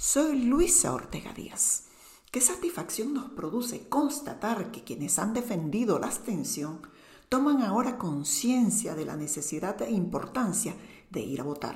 [0.00, 1.88] Soy Luisa Ortega Díaz.
[2.30, 6.82] Qué satisfacción nos produce constatar que quienes han defendido la abstención
[7.28, 10.76] toman ahora conciencia de la necesidad e importancia
[11.10, 11.74] de ir a votar.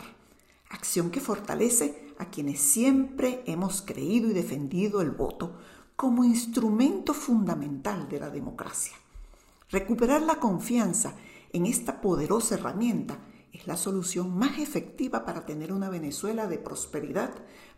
[0.70, 5.58] Acción que fortalece a quienes siempre hemos creído y defendido el voto
[5.96, 8.94] como instrumento fundamental de la democracia.
[9.68, 11.16] Recuperar la confianza
[11.52, 13.18] en esta poderosa herramienta
[13.62, 17.30] es la solución más efectiva para tener una Venezuela de prosperidad,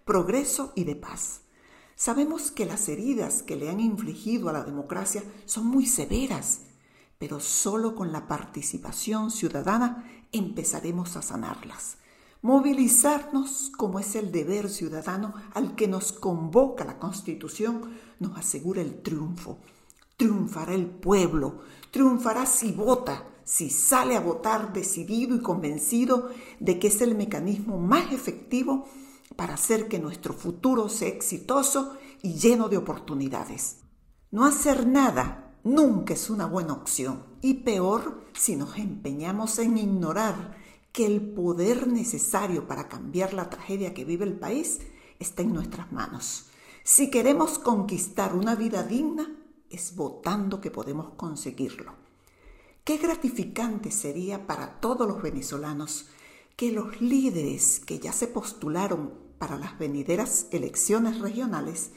[0.06, 1.42] progreso y de paz.
[1.94, 6.62] Sabemos que las heridas que le han infligido a la democracia son muy severas,
[7.18, 11.98] pero solo con la participación ciudadana empezaremos a sanarlas.
[12.40, 19.02] Movilizarnos, como es el deber ciudadano al que nos convoca la Constitución, nos asegura el
[19.02, 19.58] triunfo.
[20.16, 26.30] Triunfará el pueblo, triunfará si vota, si sale a votar decidido y convencido
[26.60, 28.86] de que es el mecanismo más efectivo
[29.36, 33.78] para hacer que nuestro futuro sea exitoso y lleno de oportunidades.
[34.30, 40.56] No hacer nada nunca es una buena opción y peor si nos empeñamos en ignorar
[40.92, 44.80] que el poder necesario para cambiar la tragedia que vive el país
[45.18, 46.46] está en nuestras manos.
[46.84, 49.28] Si queremos conquistar una vida digna,
[49.70, 52.03] es votando que podemos conseguirlo.
[52.84, 56.04] Qué gratificante sería para todos los venezolanos
[56.54, 61.92] que los líderes que ya se postularon para las venideras elecciones regionales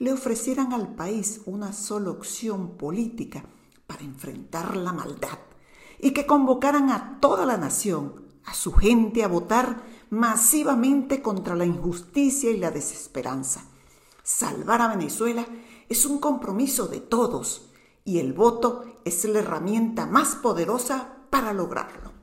[0.00, 3.44] le ofrecieran al país una sola opción política
[3.86, 5.38] para enfrentar la maldad
[6.00, 11.64] y que convocaran a toda la nación, a su gente a votar masivamente contra la
[11.64, 13.66] injusticia y la desesperanza.
[14.24, 15.46] Salvar a Venezuela
[15.88, 17.70] es un compromiso de todos
[18.04, 22.13] y el voto es la herramienta más poderosa para lograrlo.